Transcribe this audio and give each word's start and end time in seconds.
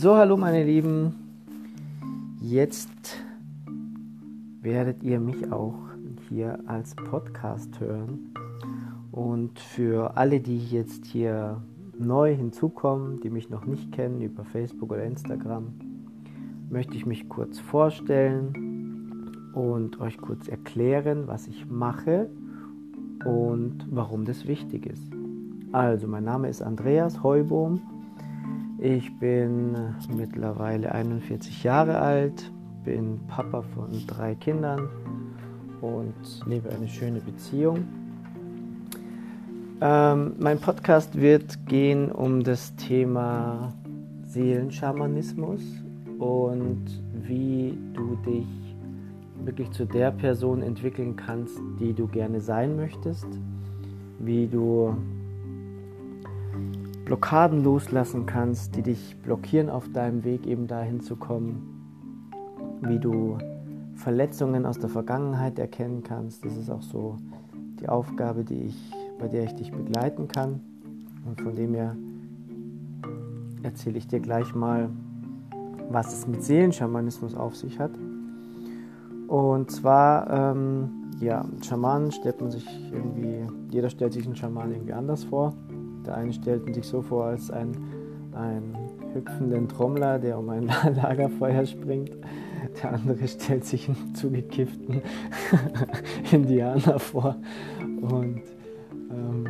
So, 0.00 0.14
hallo 0.14 0.36
meine 0.36 0.62
Lieben. 0.62 1.12
Jetzt 2.40 3.16
werdet 4.62 5.02
ihr 5.02 5.18
mich 5.18 5.50
auch 5.50 5.74
hier 6.28 6.60
als 6.66 6.94
Podcast 6.94 7.80
hören. 7.80 8.32
Und 9.10 9.58
für 9.58 10.16
alle, 10.16 10.38
die 10.38 10.64
jetzt 10.68 11.04
hier 11.04 11.60
neu 11.98 12.32
hinzukommen, 12.32 13.20
die 13.22 13.30
mich 13.30 13.50
noch 13.50 13.66
nicht 13.66 13.90
kennen 13.90 14.22
über 14.22 14.44
Facebook 14.44 14.92
oder 14.92 15.02
Instagram, 15.02 15.72
möchte 16.70 16.94
ich 16.94 17.04
mich 17.04 17.28
kurz 17.28 17.58
vorstellen 17.58 19.50
und 19.52 20.00
euch 20.00 20.18
kurz 20.18 20.46
erklären, 20.46 21.26
was 21.26 21.48
ich 21.48 21.68
mache 21.68 22.30
und 23.24 23.84
warum 23.90 24.26
das 24.26 24.46
wichtig 24.46 24.86
ist. 24.86 25.10
Also, 25.72 26.06
mein 26.06 26.22
Name 26.22 26.48
ist 26.48 26.62
Andreas 26.62 27.24
Heubohm. 27.24 27.80
Ich 28.80 29.18
bin 29.18 29.76
mittlerweile 30.08 30.92
41 30.92 31.64
Jahre 31.64 31.98
alt, 31.98 32.48
bin 32.84 33.18
Papa 33.26 33.62
von 33.62 33.90
drei 34.06 34.36
Kindern 34.36 34.88
und 35.80 36.14
lebe 36.46 36.70
eine 36.70 36.86
schöne 36.86 37.18
Beziehung. 37.18 37.88
Ähm, 39.80 40.34
mein 40.38 40.60
Podcast 40.60 41.20
wird 41.20 41.66
gehen 41.66 42.12
um 42.12 42.44
das 42.44 42.76
Thema 42.76 43.72
Seelenschamanismus 44.26 45.62
und 46.20 46.84
wie 47.26 47.76
du 47.94 48.14
dich 48.24 48.46
wirklich 49.44 49.72
zu 49.72 49.86
der 49.86 50.12
Person 50.12 50.62
entwickeln 50.62 51.16
kannst, 51.16 51.60
die 51.80 51.94
du 51.94 52.06
gerne 52.06 52.40
sein 52.40 52.76
möchtest, 52.76 53.26
wie 54.20 54.46
du 54.46 54.96
Blockaden 57.08 57.64
loslassen 57.64 58.26
kannst, 58.26 58.76
die 58.76 58.82
dich 58.82 59.16
blockieren 59.22 59.70
auf 59.70 59.90
deinem 59.94 60.24
Weg 60.24 60.46
eben 60.46 60.66
dahin 60.66 61.00
zu 61.00 61.16
kommen, 61.16 62.70
wie 62.82 62.98
du 62.98 63.38
Verletzungen 63.94 64.66
aus 64.66 64.78
der 64.78 64.90
Vergangenheit 64.90 65.58
erkennen 65.58 66.02
kannst. 66.02 66.44
Das 66.44 66.54
ist 66.54 66.68
auch 66.68 66.82
so 66.82 67.16
die 67.80 67.88
Aufgabe, 67.88 68.44
die 68.44 68.64
ich, 68.64 68.92
bei 69.18 69.26
der 69.26 69.44
ich 69.44 69.54
dich 69.54 69.72
begleiten 69.72 70.28
kann. 70.28 70.60
Und 71.24 71.40
von 71.40 71.54
dem 71.54 71.72
her 71.72 71.96
erzähle 73.62 73.96
ich 73.96 74.06
dir 74.06 74.20
gleich 74.20 74.54
mal, 74.54 74.90
was 75.88 76.12
es 76.12 76.26
mit 76.26 76.42
Seelenschamanismus 76.42 77.34
auf 77.34 77.56
sich 77.56 77.80
hat. 77.80 77.92
Und 79.28 79.70
zwar, 79.70 80.28
ähm, 80.30 80.90
ja, 81.20 81.46
Schamanen 81.62 82.12
stellt 82.12 82.38
man 82.42 82.50
sich 82.50 82.66
irgendwie, 82.92 83.46
jeder 83.70 83.88
stellt 83.88 84.12
sich 84.12 84.26
einen 84.26 84.36
Schaman 84.36 84.72
irgendwie 84.72 84.92
anders 84.92 85.24
vor. 85.24 85.54
Der 86.08 86.16
eine 86.16 86.32
stellt 86.32 86.74
sich 86.74 86.86
so 86.86 87.02
vor 87.02 87.26
als 87.26 87.50
ein, 87.50 87.76
ein 88.32 88.74
hüpfenden 89.12 89.68
Trommler, 89.68 90.18
der 90.18 90.38
um 90.38 90.48
ein 90.48 90.70
Lagerfeuer 90.96 91.66
springt. 91.66 92.16
Der 92.82 92.94
andere 92.94 93.28
stellt 93.28 93.66
sich 93.66 93.90
einen 93.90 94.14
zugekifften 94.14 95.02
Indianer 96.32 96.98
vor. 96.98 97.36
Und 98.00 98.40
ähm, 99.10 99.44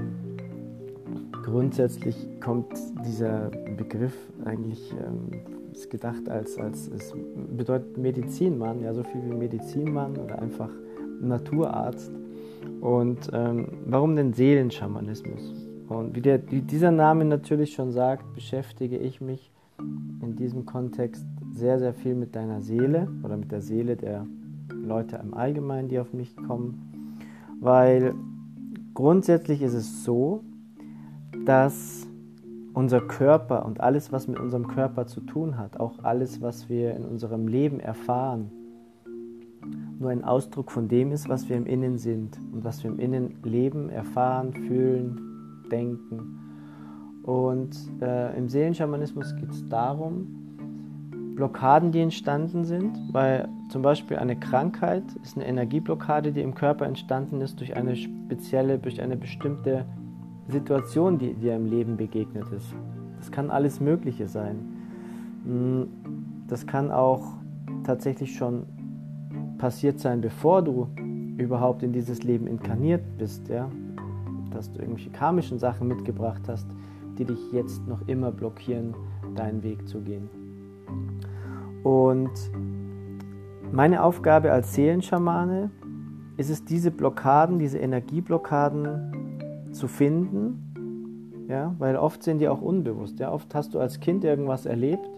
grundsätzlich 1.44 2.16
kommt 2.40 2.74
dieser 3.06 3.50
Begriff 3.76 4.16
eigentlich, 4.44 4.92
ähm, 4.94 5.40
ist 5.70 5.90
gedacht 5.90 6.28
als, 6.28 6.58
als, 6.58 6.88
es 6.88 7.14
bedeutet 7.56 7.96
Medizinmann, 7.98 8.80
ja, 8.80 8.92
so 8.92 9.04
viel 9.04 9.22
wie 9.24 9.34
Medizinmann 9.34 10.16
oder 10.16 10.42
einfach 10.42 10.70
Naturarzt. 11.20 12.10
Und 12.80 13.30
ähm, 13.32 13.68
warum 13.86 14.16
denn 14.16 14.32
Seelenschamanismus? 14.32 15.67
Und 15.88 16.14
wie, 16.14 16.20
der, 16.20 16.50
wie 16.50 16.60
dieser 16.60 16.90
Name 16.90 17.24
natürlich 17.24 17.72
schon 17.72 17.92
sagt, 17.92 18.34
beschäftige 18.34 18.98
ich 18.98 19.20
mich 19.20 19.50
in 20.22 20.36
diesem 20.36 20.66
Kontext 20.66 21.24
sehr, 21.52 21.78
sehr 21.78 21.94
viel 21.94 22.14
mit 22.14 22.36
deiner 22.36 22.60
Seele 22.60 23.08
oder 23.22 23.36
mit 23.36 23.50
der 23.50 23.62
Seele 23.62 23.96
der 23.96 24.26
Leute 24.72 25.16
im 25.16 25.34
Allgemeinen, 25.34 25.88
die 25.88 25.98
auf 25.98 26.12
mich 26.12 26.36
kommen. 26.36 27.16
Weil 27.60 28.14
grundsätzlich 28.94 29.62
ist 29.62 29.74
es 29.74 30.04
so, 30.04 30.44
dass 31.46 32.06
unser 32.74 33.00
Körper 33.00 33.64
und 33.64 33.80
alles, 33.80 34.12
was 34.12 34.28
mit 34.28 34.38
unserem 34.38 34.68
Körper 34.68 35.06
zu 35.06 35.20
tun 35.20 35.56
hat, 35.56 35.80
auch 35.80 36.04
alles, 36.04 36.42
was 36.42 36.68
wir 36.68 36.94
in 36.94 37.04
unserem 37.04 37.48
Leben 37.48 37.80
erfahren, 37.80 38.50
nur 39.98 40.10
ein 40.10 40.22
Ausdruck 40.22 40.70
von 40.70 40.86
dem 40.86 41.10
ist, 41.10 41.28
was 41.28 41.48
wir 41.48 41.56
im 41.56 41.66
Innen 41.66 41.98
sind 41.98 42.38
und 42.52 42.62
was 42.62 42.84
wir 42.84 42.90
im 42.90 43.00
Innen 43.00 43.42
leben, 43.42 43.90
erfahren, 43.90 44.52
fühlen, 44.52 45.27
denken. 45.68 46.38
Und 47.22 47.76
äh, 48.00 48.36
im 48.38 48.48
Seelenschamanismus 48.48 49.36
geht 49.36 49.50
es 49.50 49.68
darum, 49.68 50.38
Blockaden, 51.36 51.92
die 51.92 52.00
entstanden 52.00 52.64
sind, 52.64 52.98
weil 53.12 53.48
zum 53.68 53.82
Beispiel 53.82 54.16
eine 54.16 54.34
Krankheit 54.34 55.04
ist 55.22 55.36
eine 55.36 55.46
Energieblockade, 55.46 56.32
die 56.32 56.40
im 56.40 56.54
Körper 56.54 56.86
entstanden 56.86 57.40
ist 57.40 57.60
durch 57.60 57.76
eine 57.76 57.94
spezielle, 57.94 58.78
durch 58.78 59.00
eine 59.00 59.16
bestimmte 59.16 59.84
Situation, 60.48 61.18
die 61.18 61.34
dir 61.34 61.54
im 61.54 61.66
Leben 61.66 61.96
begegnet 61.96 62.50
ist. 62.50 62.74
Das 63.18 63.30
kann 63.30 63.50
alles 63.50 63.78
Mögliche 63.78 64.26
sein. 64.26 64.56
Hm, 65.44 65.88
das 66.48 66.66
kann 66.66 66.90
auch 66.90 67.34
tatsächlich 67.84 68.34
schon 68.34 68.64
passiert 69.58 70.00
sein, 70.00 70.20
bevor 70.20 70.62
du 70.62 70.88
überhaupt 71.36 71.82
in 71.82 71.92
dieses 71.92 72.22
Leben 72.22 72.46
inkarniert 72.46 73.02
bist. 73.18 73.48
Ja? 73.48 73.68
Dass 74.50 74.72
du 74.72 74.80
irgendwelche 74.80 75.10
karmischen 75.10 75.58
Sachen 75.58 75.88
mitgebracht 75.88 76.42
hast, 76.48 76.66
die 77.18 77.24
dich 77.24 77.52
jetzt 77.52 77.86
noch 77.86 78.06
immer 78.06 78.30
blockieren, 78.30 78.94
deinen 79.34 79.62
Weg 79.62 79.86
zu 79.88 80.00
gehen. 80.00 80.28
Und 81.82 82.30
meine 83.72 84.02
Aufgabe 84.02 84.52
als 84.52 84.74
Seelenschamane 84.74 85.70
ist 86.36 86.50
es, 86.50 86.64
diese 86.64 86.90
Blockaden, 86.90 87.58
diese 87.58 87.78
Energieblockaden 87.78 89.72
zu 89.72 89.88
finden, 89.88 91.46
ja, 91.48 91.74
weil 91.78 91.96
oft 91.96 92.22
sind 92.22 92.38
die 92.38 92.48
auch 92.48 92.60
unbewusst. 92.60 93.18
Ja. 93.18 93.32
Oft 93.32 93.54
hast 93.54 93.74
du 93.74 93.80
als 93.80 94.00
Kind 94.00 94.22
irgendwas 94.22 94.66
erlebt, 94.66 95.08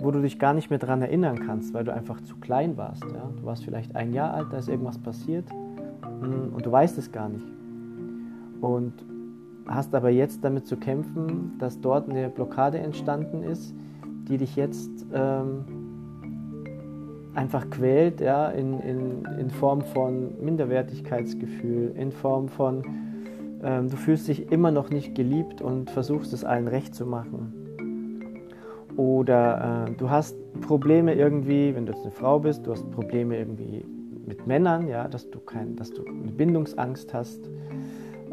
wo 0.00 0.10
du 0.10 0.20
dich 0.20 0.38
gar 0.38 0.54
nicht 0.54 0.70
mehr 0.70 0.78
daran 0.78 1.02
erinnern 1.02 1.38
kannst, 1.38 1.72
weil 1.72 1.84
du 1.84 1.92
einfach 1.92 2.20
zu 2.20 2.36
klein 2.36 2.76
warst. 2.76 3.04
Ja. 3.04 3.30
Du 3.36 3.44
warst 3.44 3.64
vielleicht 3.64 3.94
ein 3.96 4.12
Jahr 4.12 4.34
alt, 4.34 4.48
da 4.50 4.58
ist 4.58 4.68
irgendwas 4.68 4.98
passiert 4.98 5.48
hm, 6.20 6.52
und 6.52 6.66
du 6.66 6.70
weißt 6.70 6.98
es 6.98 7.12
gar 7.12 7.28
nicht 7.28 7.55
und 8.60 8.92
hast 9.66 9.94
aber 9.94 10.10
jetzt 10.10 10.44
damit 10.44 10.66
zu 10.66 10.76
kämpfen, 10.76 11.52
dass 11.58 11.80
dort 11.80 12.08
eine 12.08 12.28
Blockade 12.28 12.78
entstanden 12.78 13.42
ist, 13.42 13.74
die 14.28 14.38
dich 14.38 14.56
jetzt 14.56 15.06
ähm, 15.12 15.64
einfach 17.34 17.68
quält, 17.70 18.20
ja, 18.20 18.48
in, 18.48 18.80
in, 18.80 19.24
in 19.38 19.50
Form 19.50 19.82
von 19.82 20.40
Minderwertigkeitsgefühl, 20.42 21.92
in 21.96 22.10
Form 22.10 22.48
von, 22.48 22.82
ähm, 23.62 23.88
du 23.90 23.96
fühlst 23.96 24.28
dich 24.28 24.50
immer 24.50 24.70
noch 24.70 24.90
nicht 24.90 25.14
geliebt 25.14 25.60
und 25.60 25.90
versuchst 25.90 26.32
es 26.32 26.44
allen 26.44 26.68
recht 26.68 26.94
zu 26.94 27.06
machen. 27.06 27.52
Oder 28.96 29.86
äh, 29.88 29.92
du 29.92 30.08
hast 30.08 30.36
Probleme 30.62 31.14
irgendwie, 31.14 31.74
wenn 31.74 31.84
du 31.84 31.92
jetzt 31.92 32.02
eine 32.02 32.12
Frau 32.12 32.38
bist, 32.38 32.66
du 32.66 32.72
hast 32.72 32.90
Probleme 32.90 33.36
irgendwie 33.36 33.84
mit 34.26 34.46
Männern, 34.46 34.88
ja, 34.88 35.06
dass 35.06 35.30
du, 35.30 35.38
kein, 35.38 35.76
dass 35.76 35.90
du 35.90 36.04
eine 36.04 36.32
Bindungsangst 36.32 37.12
hast 37.12 37.50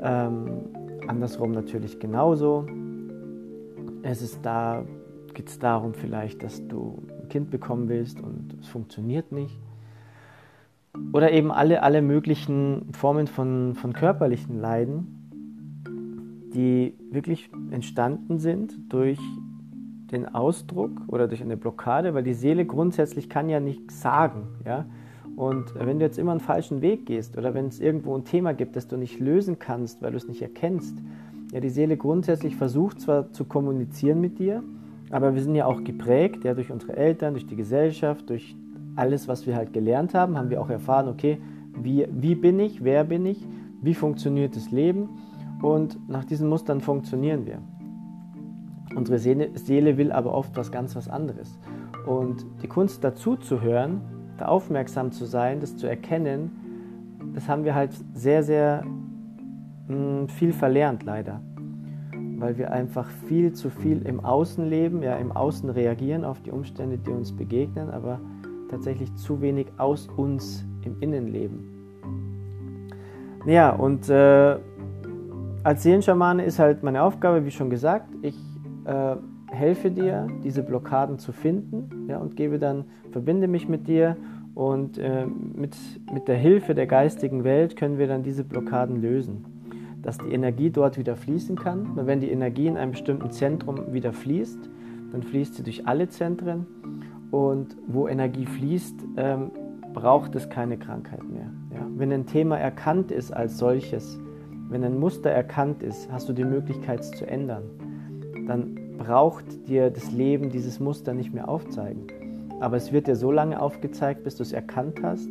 ähm, 0.03 0.65
andersrum 1.07 1.51
natürlich 1.51 1.99
genauso. 1.99 2.65
Es 4.01 4.21
ist 4.21 4.39
da, 4.43 4.83
geht 5.33 5.47
es 5.47 5.59
darum 5.59 5.93
vielleicht, 5.93 6.43
dass 6.43 6.67
du 6.67 7.01
ein 7.21 7.29
Kind 7.29 7.49
bekommen 7.49 7.89
willst 7.89 8.21
und 8.21 8.57
es 8.59 8.67
funktioniert 8.67 9.31
nicht. 9.31 9.59
Oder 11.11 11.31
eben 11.31 11.51
alle, 11.51 11.81
alle 11.81 12.01
möglichen 12.01 12.93
Formen 12.93 13.27
von, 13.27 13.73
von 13.75 13.93
körperlichen 13.93 14.59
Leiden, 14.59 16.51
die 16.53 16.93
wirklich 17.09 17.49
entstanden 17.71 18.37
sind 18.37 18.93
durch 18.93 19.19
den 20.11 20.27
Ausdruck 20.27 20.91
oder 21.07 21.27
durch 21.27 21.41
eine 21.41 21.57
Blockade, 21.57 22.13
weil 22.13 22.23
die 22.23 22.35
Seele 22.35 22.65
grundsätzlich 22.65 23.29
kann 23.29 23.49
ja 23.49 23.59
nichts 23.59 24.01
sagen. 24.01 24.47
Ja? 24.63 24.85
Und 25.35 25.73
wenn 25.75 25.99
du 25.99 26.05
jetzt 26.05 26.19
immer 26.19 26.31
einen 26.31 26.39
falschen 26.39 26.81
Weg 26.81 27.05
gehst 27.05 27.37
oder 27.37 27.53
wenn 27.53 27.67
es 27.67 27.79
irgendwo 27.79 28.15
ein 28.15 28.23
Thema 28.23 28.53
gibt, 28.53 28.75
das 28.75 28.87
du 28.87 28.97
nicht 28.97 29.19
lösen 29.19 29.57
kannst, 29.57 30.01
weil 30.01 30.11
du 30.11 30.17
es 30.17 30.27
nicht 30.27 30.41
erkennst, 30.41 30.97
ja, 31.51 31.59
die 31.59 31.69
Seele 31.69 31.97
grundsätzlich 31.97 32.55
versucht 32.55 33.01
zwar 33.01 33.31
zu 33.31 33.45
kommunizieren 33.45 34.21
mit 34.21 34.39
dir, 34.39 34.63
aber 35.09 35.35
wir 35.35 35.41
sind 35.41 35.55
ja 35.55 35.65
auch 35.65 35.83
geprägt, 35.83 36.43
ja, 36.43 36.53
durch 36.53 36.71
unsere 36.71 36.95
Eltern, 36.95 37.33
durch 37.33 37.45
die 37.45 37.55
Gesellschaft, 37.55 38.29
durch 38.29 38.55
alles, 38.95 39.27
was 39.27 39.47
wir 39.47 39.55
halt 39.55 39.73
gelernt 39.73 40.13
haben, 40.13 40.37
haben 40.37 40.49
wir 40.49 40.61
auch 40.61 40.69
erfahren, 40.69 41.07
okay, 41.07 41.39
wie, 41.75 42.07
wie 42.11 42.35
bin 42.35 42.59
ich, 42.59 42.83
wer 42.83 43.03
bin 43.03 43.25
ich, 43.25 43.45
wie 43.81 43.93
funktioniert 43.95 44.55
das 44.55 44.71
Leben 44.71 45.09
und 45.61 45.97
nach 46.09 46.25
diesen 46.25 46.49
Mustern 46.49 46.81
funktionieren 46.81 47.45
wir. 47.45 47.59
Unsere 48.95 49.17
Seele, 49.17 49.49
Seele 49.55 49.97
will 49.97 50.11
aber 50.11 50.33
oft 50.33 50.55
was 50.55 50.71
ganz 50.71 50.95
was 50.95 51.07
anderes. 51.07 51.57
Und 52.05 52.45
die 52.61 52.67
Kunst 52.67 53.03
dazu 53.03 53.35
zu 53.35 53.61
hören, 53.61 54.01
da 54.37 54.45
aufmerksam 54.45 55.11
zu 55.11 55.25
sein, 55.25 55.59
das 55.59 55.77
zu 55.77 55.87
erkennen, 55.87 56.51
das 57.33 57.47
haben 57.47 57.63
wir 57.63 57.75
halt 57.75 57.91
sehr, 58.13 58.43
sehr 58.43 58.83
mh, 59.87 59.95
hm, 59.95 60.27
viel 60.27 60.53
verlernt 60.53 61.03
leider. 61.03 61.41
weil 62.37 62.57
wir 62.57 62.71
einfach 62.71 63.07
viel 63.27 63.53
zu 63.53 63.69
viel 63.69 64.05
im 64.05 64.19
Außen 64.19 64.67
leben, 64.67 65.01
ja, 65.01 65.15
im 65.15 65.31
Außen 65.31 65.69
reagieren 65.69 66.25
auf 66.25 66.41
die 66.41 66.51
Umstände, 66.51 66.97
die 66.97 67.11
uns 67.11 67.31
begegnen, 67.31 67.89
aber 67.89 68.19
tatsächlich 68.69 69.15
zu 69.15 69.39
wenig 69.39 69.67
aus 69.77 70.09
uns 70.17 70.65
im 70.83 70.99
Innen 70.99 71.27
leben. 71.27 71.73
Ja, 73.45 73.69
und 73.69 74.09
äh, 74.09 74.57
als 75.63 75.83
Seelenschamane 75.83 76.43
ist 76.43 76.59
halt 76.59 76.83
meine 76.83 77.03
Aufgabe, 77.03 77.45
wie 77.45 77.51
schon 77.51 77.69
gesagt, 77.69 78.09
ich 78.21 78.37
äh, 78.85 79.15
helfe 79.53 79.91
dir, 79.91 80.27
diese 80.43 80.63
Blockaden 80.63 81.19
zu 81.19 81.31
finden 81.31 82.07
ja, 82.07 82.17
und 82.17 82.35
gebe 82.35 82.59
dann, 82.59 82.85
verbinde 83.11 83.47
mich 83.47 83.67
mit 83.69 83.87
dir 83.87 84.17
und 84.55 84.97
äh, 84.97 85.25
mit, 85.25 85.75
mit 86.11 86.27
der 86.27 86.37
Hilfe 86.37 86.75
der 86.75 86.87
geistigen 86.87 87.43
Welt 87.43 87.75
können 87.75 87.97
wir 87.97 88.07
dann 88.07 88.23
diese 88.23 88.43
Blockaden 88.43 89.01
lösen. 89.01 89.45
Dass 90.01 90.17
die 90.17 90.31
Energie 90.31 90.69
dort 90.69 90.97
wieder 90.97 91.15
fließen 91.15 91.55
kann. 91.55 91.95
Weil 91.95 92.07
wenn 92.07 92.19
die 92.19 92.29
Energie 92.29 92.67
in 92.67 92.77
einem 92.77 92.91
bestimmten 92.91 93.31
Zentrum 93.31 93.93
wieder 93.93 94.11
fließt, 94.11 94.69
dann 95.11 95.23
fließt 95.23 95.55
sie 95.55 95.63
durch 95.63 95.87
alle 95.87 96.09
Zentren. 96.09 96.67
Und 97.31 97.77
wo 97.87 98.07
Energie 98.07 98.45
fließt, 98.45 98.95
ähm, 99.17 99.51
braucht 99.93 100.35
es 100.35 100.49
keine 100.49 100.77
Krankheit 100.77 101.23
mehr. 101.23 101.49
Ja? 101.73 101.87
Wenn 101.95 102.11
ein 102.11 102.25
Thema 102.25 102.57
erkannt 102.57 103.11
ist 103.11 103.31
als 103.31 103.57
solches, 103.57 104.19
wenn 104.69 104.83
ein 104.83 104.99
Muster 104.99 105.29
erkannt 105.29 105.83
ist, 105.83 106.11
hast 106.11 106.27
du 106.29 106.33
die 106.33 106.43
Möglichkeit, 106.43 106.99
es 106.99 107.11
zu 107.11 107.25
ändern. 107.25 107.63
Dann 108.47 108.77
braucht 108.97 109.67
dir 109.67 109.89
das 109.89 110.11
Leben 110.11 110.49
dieses 110.49 110.79
Muster 110.79 111.13
nicht 111.13 111.33
mehr 111.33 111.49
aufzeigen. 111.49 112.07
Aber 112.59 112.77
es 112.77 112.91
wird 112.91 113.07
dir 113.07 113.15
so 113.15 113.31
lange 113.31 113.61
aufgezeigt, 113.61 114.23
bis 114.23 114.35
du 114.35 114.43
es 114.43 114.53
erkannt 114.53 115.01
hast, 115.03 115.29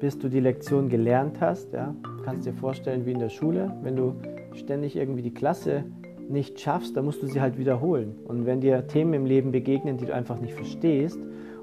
bis 0.00 0.18
du 0.18 0.28
die 0.28 0.40
Lektion 0.40 0.88
gelernt 0.88 1.40
hast. 1.40 1.72
Ja? 1.72 1.94
Du 2.02 2.22
kannst 2.24 2.46
dir 2.46 2.52
vorstellen, 2.52 3.06
wie 3.06 3.12
in 3.12 3.18
der 3.18 3.30
Schule, 3.30 3.74
wenn 3.82 3.96
du 3.96 4.14
ständig 4.54 4.96
irgendwie 4.96 5.22
die 5.22 5.34
Klasse 5.34 5.84
nicht 6.28 6.60
schaffst, 6.60 6.96
dann 6.96 7.04
musst 7.04 7.22
du 7.22 7.26
sie 7.26 7.40
halt 7.40 7.58
wiederholen. 7.58 8.16
Und 8.26 8.44
wenn 8.44 8.60
dir 8.60 8.86
Themen 8.86 9.14
im 9.14 9.24
Leben 9.24 9.50
begegnen, 9.50 9.96
die 9.96 10.06
du 10.06 10.14
einfach 10.14 10.38
nicht 10.40 10.54
verstehst 10.54 11.18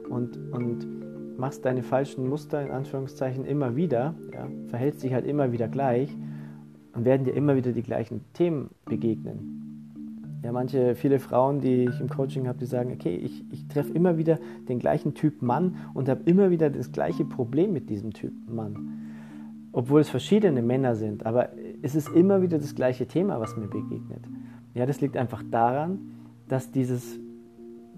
und, 0.10 0.38
und 0.52 1.38
machst 1.38 1.66
deine 1.66 1.84
falschen 1.84 2.28
Muster 2.28 2.62
in 2.62 2.72
Anführungszeichen 2.72 3.46
immer 3.46 3.76
wieder, 3.76 4.16
ja, 4.34 4.48
verhältst 4.68 5.04
dich 5.04 5.14
halt 5.14 5.26
immer 5.26 5.52
wieder 5.52 5.68
gleich, 5.68 6.10
dann 6.94 7.06
werden 7.06 7.26
dir 7.26 7.34
immer 7.34 7.56
wieder 7.56 7.74
die 7.74 7.84
gleichen 7.84 8.22
Themen 8.34 8.70
begegnen. 8.86 9.55
Ja, 10.46 10.52
manche, 10.52 10.94
viele 10.94 11.18
Frauen, 11.18 11.60
die 11.60 11.86
ich 11.86 12.00
im 12.00 12.08
Coaching 12.08 12.48
habe, 12.48 12.60
die 12.60 12.68
sagen, 12.68 12.92
okay, 12.94 13.16
ich, 13.16 13.44
ich 13.52 13.68
treffe 13.68 13.92
immer 13.94 14.20
wieder 14.20 14.38
den 14.70 14.78
gleichen 14.78 15.16
Typ 15.16 15.42
Mann 15.42 15.78
und 15.96 16.08
habe 16.08 16.22
immer 16.26 16.52
wieder 16.52 16.70
das 16.70 16.92
gleiche 16.92 17.26
Problem 17.26 17.74
mit 17.74 17.90
diesem 17.90 18.14
Typ 18.14 18.32
Mann. 18.48 18.92
Obwohl 19.72 20.02
es 20.02 20.10
verschiedene 20.10 20.62
Männer 20.62 20.94
sind, 20.94 21.26
aber 21.26 21.50
es 21.82 21.96
ist 21.96 22.10
immer 22.10 22.44
wieder 22.44 22.60
das 22.60 22.76
gleiche 22.76 23.08
Thema, 23.08 23.40
was 23.40 23.58
mir 23.58 23.66
begegnet. 23.66 24.24
Ja, 24.76 24.86
das 24.86 25.02
liegt 25.02 25.18
einfach 25.18 25.42
daran, 25.50 25.98
dass, 26.48 26.72
dieses, 26.72 27.20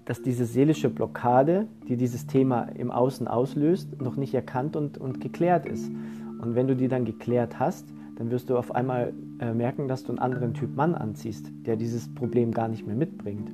dass 0.06 0.22
diese 0.22 0.46
seelische 0.46 0.88
Blockade, 0.88 1.66
die 1.86 1.98
dieses 1.98 2.26
Thema 2.26 2.62
im 2.62 2.90
Außen 2.90 3.28
auslöst, 3.28 4.00
noch 4.00 4.16
nicht 4.16 4.32
erkannt 4.32 4.74
und, 4.74 4.96
und 4.96 5.20
geklärt 5.20 5.66
ist. 5.66 5.92
Und 6.40 6.54
wenn 6.54 6.66
du 6.66 6.74
die 6.74 6.88
dann 6.88 7.04
geklärt 7.04 7.58
hast, 7.58 7.84
dann 8.18 8.32
wirst 8.32 8.50
du 8.50 8.58
auf 8.58 8.74
einmal 8.74 9.14
äh, 9.38 9.54
merken, 9.54 9.86
dass 9.86 10.02
du 10.02 10.08
einen 10.08 10.18
anderen 10.18 10.52
Typ 10.52 10.74
Mann 10.74 10.96
anziehst, 10.96 11.52
der 11.64 11.76
dieses 11.76 12.12
Problem 12.12 12.50
gar 12.50 12.66
nicht 12.66 12.84
mehr 12.84 12.96
mitbringt. 12.96 13.52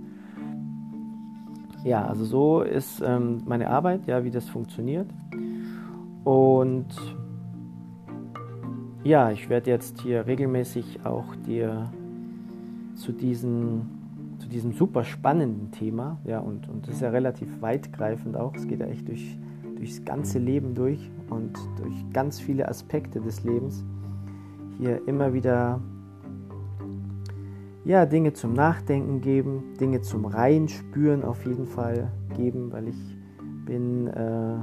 Ja, 1.85 2.07
also 2.07 2.25
so 2.25 2.63
ist 2.63 3.03
ähm, 3.05 3.43
meine 3.45 3.69
Arbeit, 3.69 4.07
ja, 4.07 4.25
wie 4.25 4.31
das 4.31 4.49
funktioniert. 4.49 5.07
Und 6.25 6.87
ja, 9.03 9.31
ich 9.31 9.51
werde 9.51 9.71
jetzt 9.71 10.01
hier 10.01 10.27
regelmäßig 10.27 11.05
auch 11.05 11.37
dir 11.47 11.93
zu, 12.95 13.13
diesen, 13.13 14.39
zu 14.39 14.49
diesem 14.49 14.73
super 14.73 15.05
spannenden 15.05 15.73
Thema, 15.73 16.19
ja, 16.25 16.39
und, 16.39 16.71
und 16.71 16.87
das 16.87 16.95
ist 16.95 17.01
ja 17.03 17.11
relativ 17.11 17.61
weitgreifend 17.61 18.35
auch, 18.35 18.55
es 18.55 18.67
geht 18.67 18.81
ja 18.81 18.87
echt 18.87 19.07
durch, 19.09 19.37
durchs 19.77 20.03
ganze 20.07 20.39
Leben 20.39 20.75
durch 20.75 21.11
und 21.29 21.53
durch 21.77 22.13
ganz 22.15 22.41
viele 22.41 22.67
Aspekte 22.67 23.21
des 23.21 23.45
Lebens 23.45 23.85
hier 24.79 25.07
immer 25.07 25.33
wieder 25.33 25.81
ja, 27.85 28.07
Dinge 28.07 28.33
zum 28.33 28.55
Nachdenken 28.55 29.21
geben, 29.21 29.75
Dinge 29.79 30.01
zum 30.01 30.25
Reinspüren 30.25 31.23
auf 31.23 31.45
jeden 31.45 31.67
Fall 31.67 32.11
geben, 32.35 32.73
weil 32.73 32.89
ich 32.89 33.19
bin 33.67 34.07
äh, 34.07 34.57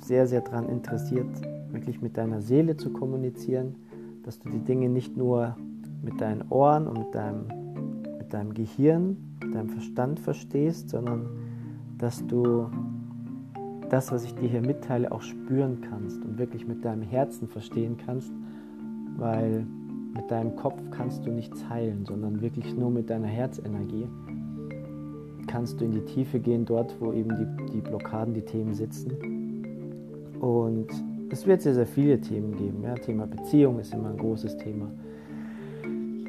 sehr, 0.00 0.26
sehr 0.26 0.40
daran 0.40 0.68
interessiert, 0.68 1.28
wirklich 1.72 2.00
mit 2.00 2.16
deiner 2.16 2.40
Seele 2.40 2.76
zu 2.76 2.90
kommunizieren, 2.90 3.74
dass 4.22 4.38
du 4.38 4.48
die 4.48 4.60
Dinge 4.60 4.88
nicht 4.88 5.16
nur 5.16 5.56
mit 6.02 6.20
deinen 6.20 6.48
Ohren 6.50 6.86
und 6.86 6.98
mit 6.98 7.14
deinem, 7.14 7.46
mit 8.18 8.32
deinem 8.32 8.54
Gehirn, 8.54 9.16
mit 9.42 9.54
deinem 9.54 9.68
Verstand 9.68 10.20
verstehst, 10.20 10.90
sondern 10.90 11.28
dass 11.98 12.24
du 12.26 12.70
das, 13.90 14.12
was 14.12 14.24
ich 14.24 14.34
dir 14.36 14.48
hier 14.48 14.60
mitteile, 14.60 15.10
auch 15.10 15.22
spüren 15.22 15.80
kannst 15.80 16.24
und 16.24 16.38
wirklich 16.38 16.66
mit 16.66 16.84
deinem 16.84 17.02
Herzen 17.02 17.48
verstehen 17.48 17.96
kannst 18.04 18.32
weil 19.16 19.66
mit 20.14 20.30
deinem 20.30 20.56
Kopf 20.56 20.80
kannst 20.90 21.24
du 21.24 21.30
nichts 21.30 21.68
heilen, 21.68 22.04
sondern 22.04 22.40
wirklich 22.40 22.74
nur 22.74 22.90
mit 22.90 23.10
deiner 23.10 23.28
Herzenergie 23.28 24.06
kannst 25.46 25.80
du 25.80 25.84
in 25.84 25.92
die 25.92 26.04
Tiefe 26.04 26.38
gehen, 26.38 26.64
dort, 26.64 26.94
wo 27.00 27.12
eben 27.12 27.30
die, 27.36 27.72
die 27.72 27.80
Blockaden, 27.80 28.34
die 28.34 28.42
Themen 28.42 28.72
sitzen. 28.72 29.10
Und 30.40 30.86
es 31.30 31.46
wird 31.46 31.62
sehr, 31.62 31.74
sehr 31.74 31.86
viele 31.86 32.20
Themen 32.20 32.56
geben. 32.56 32.82
Ja? 32.84 32.94
Thema 32.94 33.26
Beziehung 33.26 33.80
ist 33.80 33.92
immer 33.92 34.10
ein 34.10 34.16
großes 34.16 34.56
Thema. 34.58 34.90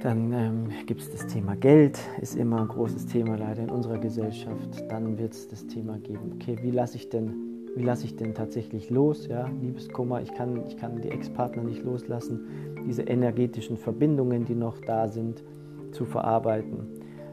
Dann 0.01 0.34
ähm, 0.34 0.69
gibt 0.88 1.01
es 1.01 1.12
das 1.12 1.27
Thema 1.27 1.56
Geld, 1.56 2.00
ist 2.19 2.36
immer 2.36 2.62
ein 2.62 2.68
großes 2.68 3.06
Thema 3.06 3.38
leider 3.38 3.62
in 3.62 3.69
unserer 3.69 4.00
Gesellschaft. 4.00 4.84
Dann 4.89 5.19
wird 5.19 5.34
es 5.34 5.48
das 5.48 5.68
Thema 5.68 6.00
geben, 6.00 6.31
okay, 6.36 6.57
wie 6.63 6.72
lasse 6.72 6.98
ich 6.98 7.10
denn 7.10 7.50
wie 7.75 7.83
lasse 7.83 8.06
ich 8.06 8.15
denn 8.15 8.33
tatsächlich 8.33 8.89
los? 8.89 9.27
Ja? 9.27 9.47
Liebeskummer, 9.62 10.21
ich 10.21 10.33
kann, 10.33 10.65
ich 10.68 10.77
kann 10.77 11.01
die 11.01 11.09
Ex-Partner 11.09 11.63
nicht 11.63 11.83
loslassen, 11.83 12.41
diese 12.85 13.03
energetischen 13.03 13.77
Verbindungen, 13.77 14.45
die 14.45 14.56
noch 14.56 14.79
da 14.79 15.07
sind, 15.07 15.44
zu 15.91 16.06
verarbeiten. 16.06 16.88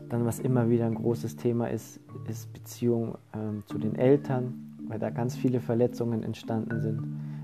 Dann, 0.09 0.25
was 0.25 0.41
immer 0.41 0.71
wieder 0.71 0.87
ein 0.87 0.95
großes 0.95 1.37
Thema 1.37 1.71
ist, 1.71 2.01
ist 2.29 2.53
Beziehung 2.53 3.19
ähm, 3.35 3.63
zu 3.67 3.79
den 3.79 3.95
Eltern, 3.95 4.77
weil 4.87 4.99
da 4.99 5.11
ganz 5.11 5.37
viele 5.37 5.61
Verletzungen 5.61 6.23
entstanden 6.23 6.81
sind. 6.81 7.03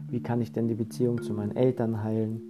Wie 0.09 0.23
kann 0.23 0.41
ich 0.41 0.53
denn 0.53 0.69
die 0.69 0.75
Beziehung 0.75 1.21
zu 1.23 1.35
meinen 1.35 1.57
Eltern 1.57 2.03
heilen? 2.03 2.41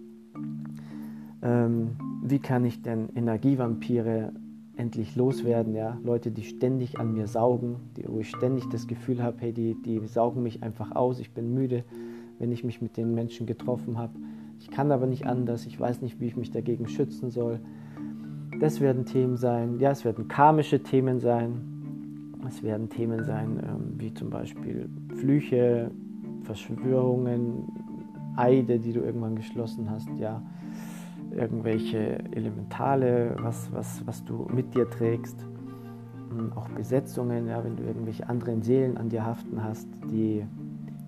Ähm, 1.43 1.97
wie 2.23 2.38
kann 2.38 2.64
ich 2.64 2.82
denn 2.82 3.08
Energievampire 3.14 4.33
endlich 4.76 5.16
loswerden, 5.16 5.75
ja. 5.75 5.99
Leute, 6.02 6.31
die 6.31 6.43
ständig 6.43 6.99
an 6.99 7.12
mir 7.12 7.26
saugen, 7.26 7.76
die, 7.97 8.04
wo 8.09 8.21
ich 8.21 8.31
ständig 8.31 8.64
das 8.71 8.87
Gefühl 8.87 9.23
habe, 9.23 9.37
hey, 9.40 9.52
die, 9.52 9.76
die 9.83 10.07
saugen 10.07 10.43
mich 10.43 10.62
einfach 10.62 10.95
aus, 10.95 11.21
ich 11.21 11.33
bin 11.33 11.54
müde, 11.54 11.85
wenn 12.38 12.50
ich 12.52 12.64
mich 12.64 12.83
mit 12.83 12.97
den 12.97 13.14
Menschen 13.14 13.47
getroffen 13.47 13.99
habe. 13.99 14.14
Ich 14.59 14.71
kann 14.71 14.90
aber 14.90 15.07
nicht 15.07 15.26
anders, 15.26 15.66
ich 15.66 15.78
weiß 15.78 16.02
nicht, 16.02 16.21
wie 16.21 16.26
ich 16.26 16.37
mich 16.37 16.50
dagegen 16.50 16.88
schützen 16.88 17.31
soll. 17.31 17.61
Das 18.61 18.81
werden 18.81 19.04
Themen 19.04 19.37
sein, 19.37 19.78
ja, 19.78 19.90
es 19.90 20.04
werden 20.04 20.28
karmische 20.28 20.83
Themen 20.83 21.21
sein. 21.21 21.71
Es 22.47 22.62
werden 22.62 22.90
Themen 22.90 23.25
sein, 23.25 23.59
ähm, 23.66 23.95
wie 23.97 24.12
zum 24.12 24.28
Beispiel 24.28 24.88
Flüche, 25.16 25.90
Verschwörungen, 26.43 27.64
Eide, 28.37 28.78
die 28.78 28.93
du 28.93 29.00
irgendwann 29.00 29.35
geschlossen 29.35 29.90
hast, 29.90 30.09
ja 30.19 30.43
irgendwelche 31.35 32.19
Elementale, 32.33 33.37
was, 33.38 33.73
was, 33.73 34.07
was 34.07 34.25
du 34.25 34.47
mit 34.53 34.75
dir 34.75 34.88
trägst. 34.88 35.47
Hm, 36.31 36.53
auch 36.55 36.69
Besetzungen, 36.69 37.47
ja, 37.49 37.62
wenn 37.64 37.76
du 37.76 37.85
irgendwelche 37.85 38.29
anderen 38.29 38.62
Seelen 38.62 38.97
an 38.97 39.09
dir 39.09 39.25
haften 39.25 39.62
hast, 39.62 39.88
die, 40.11 40.45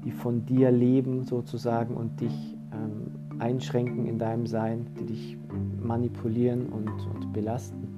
die 0.04 0.10
von 0.10 0.44
dir 0.46 0.70
leben 0.70 1.24
sozusagen 1.24 1.94
und 1.94 2.20
dich 2.20 2.56
ähm, 2.72 3.40
einschränken 3.40 4.06
in 4.06 4.18
deinem 4.18 4.46
Sein, 4.46 4.86
die 4.98 5.06
dich 5.06 5.38
manipulieren 5.82 6.66
und, 6.66 6.88
und 6.88 7.32
belasten. 7.32 7.88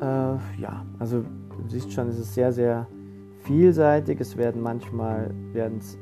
Äh, 0.00 0.04
ja, 0.60 0.84
also 0.98 1.22
du 1.22 1.68
siehst 1.68 1.92
schon, 1.92 2.08
es 2.08 2.18
ist 2.18 2.34
sehr, 2.34 2.52
sehr 2.52 2.86
vielseitig. 3.40 4.20
Es 4.20 4.36
werden 4.36 4.62
manchmal 4.62 5.30
werden's 5.52 5.98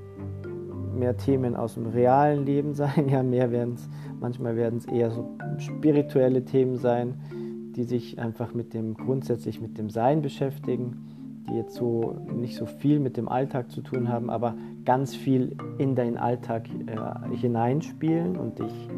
mehr 0.95 1.17
Themen 1.17 1.57
aus 1.57 1.75
dem 1.75 1.87
realen 1.87 2.45
Leben 2.45 2.75
sein, 2.75 3.09
ja, 3.11 3.23
mehr 3.23 3.51
werden 3.51 3.75
es, 3.75 3.89
manchmal 4.21 4.57
werden 4.57 4.79
es 4.79 4.87
eher 4.87 5.11
so 5.11 5.37
spirituelle 5.59 6.45
Themen 6.45 6.77
sein, 6.77 7.15
die 7.77 7.85
sich 7.85 8.19
einfach 8.19 8.55
mit 8.55 8.75
dem, 8.75 8.95
grundsätzlich 8.95 9.61
mit 9.61 9.79
dem 9.79 9.91
Sein 9.91 10.23
beschäftigen, 10.23 11.45
die 11.49 11.55
jetzt 11.55 11.75
so 11.75 12.17
nicht 12.35 12.57
so 12.57 12.67
viel 12.67 13.01
mit 13.01 13.17
dem 13.17 13.29
Alltag 13.29 13.71
zu 13.71 13.81
tun 13.81 14.09
haben, 14.09 14.31
aber 14.31 14.55
ganz 14.85 15.15
viel 15.15 15.57
in 15.79 15.95
deinen 15.95 16.17
Alltag 16.17 16.69
äh, 16.69 17.37
hineinspielen 17.37 18.37
und 18.37 18.59
dich 18.59 18.89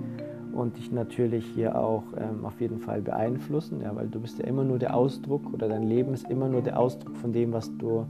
und 0.55 0.77
dich 0.77 0.93
natürlich 0.93 1.45
hier 1.47 1.77
auch 1.77 2.05
ähm, 2.17 2.45
auf 2.45 2.61
jeden 2.61 2.79
Fall 2.79 3.03
beeinflussen, 3.03 3.81
ja, 3.81 3.95
weil 3.95 4.09
du 4.09 4.21
bist 4.21 4.39
ja 4.39 4.47
immer 4.47 4.65
nur 4.65 4.79
der 4.79 4.97
Ausdruck 4.97 5.53
oder 5.53 5.69
dein 5.69 5.83
Leben 5.83 6.15
ist 6.15 6.31
immer 6.31 6.49
nur 6.49 6.63
der 6.63 6.79
Ausdruck 6.79 7.17
von 7.17 7.33
dem, 7.33 7.53
was 7.53 7.77
du, 7.77 8.07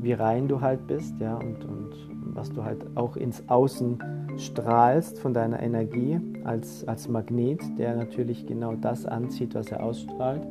wie 0.00 0.12
rein 0.12 0.48
du 0.48 0.60
halt 0.60 0.86
bist, 0.86 1.14
ja, 1.20 1.36
und, 1.36 1.64
und 1.64 2.09
was 2.34 2.50
du 2.50 2.64
halt 2.64 2.84
auch 2.96 3.16
ins 3.16 3.42
Außen 3.48 3.98
strahlst 4.36 5.18
von 5.18 5.34
deiner 5.34 5.60
Energie. 5.62 6.20
als, 6.44 6.86
als 6.88 7.08
Magnet, 7.08 7.60
der 7.78 7.96
natürlich 7.96 8.46
genau 8.46 8.74
das 8.74 9.04
anzieht, 9.04 9.54
was 9.54 9.70
er 9.70 9.82
ausstrahlt. 9.82 10.42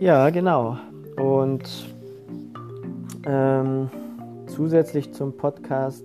Ja, 0.00 0.30
genau. 0.30 0.76
Und 1.16 1.94
ähm, 3.26 3.90
zusätzlich 4.46 5.12
zum 5.12 5.36
Podcast 5.36 6.04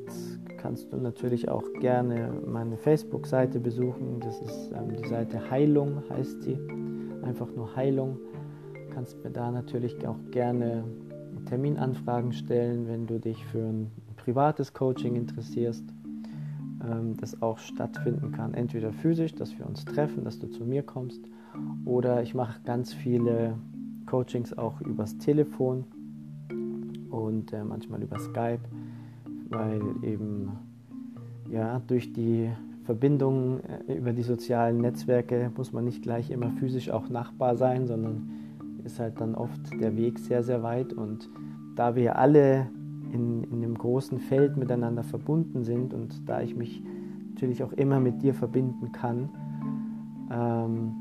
kannst 0.57 0.91
du 0.91 0.97
natürlich 0.97 1.49
auch 1.49 1.63
gerne 1.79 2.31
meine 2.45 2.77
Facebook-Seite 2.77 3.59
besuchen. 3.59 4.19
Das 4.19 4.41
ist 4.41 4.71
ähm, 4.71 4.95
die 4.95 5.07
Seite 5.07 5.49
Heilung, 5.49 6.01
heißt 6.09 6.43
sie. 6.43 6.57
Einfach 7.23 7.47
nur 7.55 7.75
Heilung. 7.75 8.17
Kannst 8.93 9.23
mir 9.23 9.31
da 9.31 9.51
natürlich 9.51 10.07
auch 10.07 10.17
gerne 10.31 10.83
Terminanfragen 11.45 12.33
stellen, 12.33 12.87
wenn 12.87 13.07
du 13.07 13.19
dich 13.19 13.45
für 13.45 13.59
ein 13.59 13.91
privates 14.17 14.73
Coaching 14.73 15.15
interessierst, 15.15 15.83
ähm, 16.83 17.17
das 17.17 17.41
auch 17.41 17.57
stattfinden 17.57 18.31
kann. 18.31 18.53
Entweder 18.53 18.91
physisch, 18.91 19.33
dass 19.35 19.57
wir 19.57 19.65
uns 19.65 19.85
treffen, 19.85 20.23
dass 20.23 20.39
du 20.39 20.47
zu 20.47 20.65
mir 20.65 20.83
kommst, 20.83 21.21
oder 21.85 22.23
ich 22.23 22.33
mache 22.33 22.61
ganz 22.63 22.93
viele 22.93 23.55
Coachings 24.05 24.57
auch 24.57 24.81
übers 24.81 25.17
Telefon 25.17 25.85
und 27.09 27.53
äh, 27.53 27.63
manchmal 27.63 28.01
über 28.01 28.19
Skype, 28.19 28.61
weil 29.49 29.81
eben 30.01 30.51
ja 31.49 31.81
durch 31.87 32.11
die 32.13 32.49
Verbindung 32.83 33.61
äh, 33.87 33.93
über 33.93 34.13
die 34.13 34.23
sozialen 34.23 34.79
Netzwerke 34.79 35.51
muss 35.55 35.71
man 35.71 35.85
nicht 35.85 36.01
gleich 36.01 36.31
immer 36.31 36.49
physisch 36.51 36.89
auch 36.89 37.09
Nachbar 37.09 37.55
sein, 37.55 37.87
sondern 37.87 38.29
ist 38.83 38.99
halt 38.99 39.19
dann 39.19 39.35
oft 39.35 39.59
der 39.79 39.95
Weg 39.95 40.19
sehr, 40.19 40.43
sehr 40.43 40.63
weit. 40.63 40.93
Und 40.93 41.29
da 41.75 41.95
wir 41.95 42.17
alle 42.17 42.67
in, 43.11 43.43
in 43.43 43.63
einem 43.63 43.77
großen 43.77 44.19
Feld 44.19 44.57
miteinander 44.57 45.03
verbunden 45.03 45.63
sind 45.63 45.93
und 45.93 46.27
da 46.27 46.41
ich 46.41 46.55
mich 46.55 46.83
natürlich 47.33 47.63
auch 47.63 47.73
immer 47.73 47.99
mit 47.99 48.21
dir 48.21 48.33
verbinden 48.33 48.91
kann, 48.91 49.29
ähm, 50.31 50.93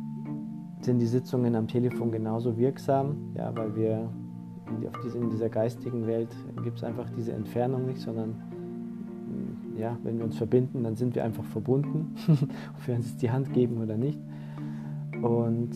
sind 0.80 0.98
die 0.98 1.06
Sitzungen 1.06 1.54
am 1.54 1.68
Telefon 1.68 2.10
genauso 2.10 2.56
wirksam, 2.58 3.32
ja, 3.36 3.54
weil 3.56 3.74
wir 3.76 4.10
in 5.14 5.30
dieser 5.30 5.48
geistigen 5.48 6.06
Welt 6.06 6.34
gibt 6.62 6.78
es 6.78 6.84
einfach 6.84 7.08
diese 7.10 7.32
Entfernung 7.32 7.86
nicht, 7.86 8.00
sondern 8.00 8.30
mm, 8.30 9.78
ja, 9.78 9.96
wenn 10.02 10.18
wir 10.18 10.24
uns 10.24 10.36
verbinden, 10.36 10.82
dann 10.82 10.96
sind 10.96 11.14
wir 11.14 11.24
einfach 11.24 11.44
verbunden, 11.44 12.14
ob 12.28 12.86
wir 12.86 12.94
uns 12.94 13.16
die 13.16 13.30
Hand 13.30 13.52
geben 13.52 13.78
oder 13.82 13.96
nicht. 13.96 14.18
Und 15.22 15.70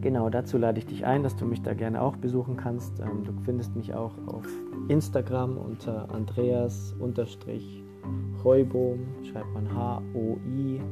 genau 0.00 0.30
dazu 0.30 0.58
lade 0.58 0.78
ich 0.78 0.86
dich 0.86 1.06
ein, 1.06 1.22
dass 1.22 1.36
du 1.36 1.46
mich 1.46 1.62
da 1.62 1.74
gerne 1.74 2.02
auch 2.02 2.16
besuchen 2.16 2.56
kannst. 2.56 2.98
Ähm, 3.00 3.22
du 3.24 3.32
findest 3.44 3.76
mich 3.76 3.94
auch 3.94 4.14
auf 4.26 4.44
Instagram 4.88 5.56
unter 5.56 6.12
Andreas-Heubohm, 6.12 8.98
schreibt 9.24 9.54
man 9.54 9.72
H-O-I-B-O-O-M 9.74 10.82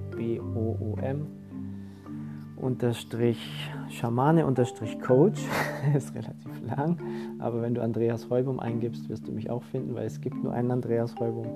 unterstrich 2.60 3.70
Schamane 3.88 4.46
unterstrich 4.46 5.00
Coach. 5.00 5.40
ist 5.96 6.14
relativ 6.14 6.76
lang, 6.76 6.98
aber 7.38 7.62
wenn 7.62 7.74
du 7.74 7.82
Andreas 7.82 8.30
Heubum 8.30 8.60
eingibst, 8.60 9.08
wirst 9.08 9.26
du 9.26 9.32
mich 9.32 9.50
auch 9.50 9.62
finden, 9.64 9.94
weil 9.94 10.06
es 10.06 10.20
gibt 10.20 10.42
nur 10.42 10.52
einen 10.52 10.70
Andreas 10.70 11.14
Heubum. 11.18 11.46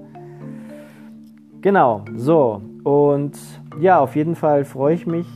Genau, 1.60 2.04
so 2.16 2.60
und 2.82 3.38
ja, 3.80 4.00
auf 4.00 4.16
jeden 4.16 4.34
Fall 4.34 4.64
freue 4.64 4.94
ich 4.94 5.06
mich, 5.06 5.26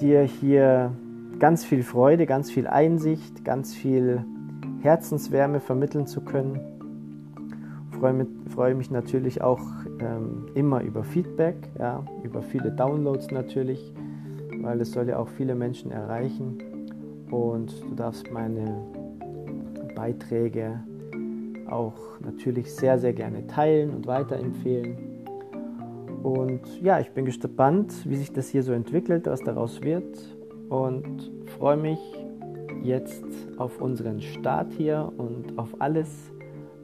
dir 0.00 0.22
hier 0.22 0.92
ganz 1.38 1.64
viel 1.64 1.82
Freude, 1.82 2.26
ganz 2.26 2.50
viel 2.50 2.66
Einsicht, 2.66 3.44
ganz 3.44 3.74
viel 3.74 4.24
Herzenswärme 4.80 5.60
vermitteln 5.60 6.06
zu 6.06 6.20
können. 6.20 6.60
Ich 7.90 7.98
freue 7.98 8.12
mich, 8.12 8.28
freue 8.48 8.74
mich 8.74 8.90
natürlich 8.90 9.42
auch 9.42 9.60
ähm, 10.00 10.46
immer 10.54 10.82
über 10.82 11.04
Feedback, 11.04 11.56
ja, 11.78 12.04
über 12.22 12.42
viele 12.42 12.70
Downloads 12.70 13.30
natürlich, 13.30 13.92
weil 14.60 14.80
es 14.80 14.92
soll 14.92 15.08
ja 15.08 15.18
auch 15.18 15.28
viele 15.28 15.54
Menschen 15.54 15.90
erreichen. 15.90 16.58
Und 17.30 17.74
du 17.82 17.94
darfst 17.94 18.30
meine 18.30 18.82
Beiträge 19.94 20.80
auch 21.68 22.20
natürlich 22.20 22.72
sehr, 22.72 22.98
sehr 22.98 23.12
gerne 23.12 23.46
teilen 23.46 23.90
und 23.90 24.06
weiterempfehlen. 24.06 25.07
Und 26.22 26.60
ja, 26.82 27.00
ich 27.00 27.10
bin 27.10 27.24
gespannt, 27.24 27.92
wie 28.04 28.16
sich 28.16 28.32
das 28.32 28.48
hier 28.48 28.62
so 28.62 28.72
entwickelt, 28.72 29.26
was 29.26 29.40
daraus 29.40 29.82
wird. 29.82 30.18
Und 30.68 31.30
freue 31.58 31.76
mich 31.76 31.98
jetzt 32.82 33.24
auf 33.56 33.80
unseren 33.80 34.20
Start 34.20 34.72
hier 34.72 35.12
und 35.16 35.58
auf 35.58 35.80
alles, 35.80 36.32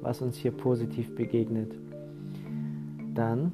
was 0.01 0.23
uns 0.23 0.37
hier 0.37 0.53
positiv 0.53 1.15
begegnet 1.15 1.75
dann 3.15 3.53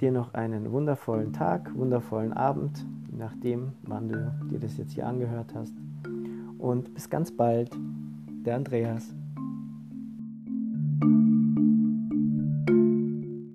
dir 0.00 0.12
noch 0.12 0.34
einen 0.34 0.72
wundervollen 0.72 1.32
Tag, 1.32 1.74
wundervollen 1.74 2.32
Abend, 2.32 2.84
nachdem, 3.16 3.72
wann 3.82 4.08
du 4.08 4.32
dir 4.50 4.58
das 4.58 4.76
jetzt 4.76 4.92
hier 4.92 5.06
angehört 5.06 5.54
hast. 5.54 5.74
Und 6.58 6.94
bis 6.94 7.08
ganz 7.08 7.30
bald, 7.30 7.70
der 8.44 8.56
Andreas. 8.56 9.14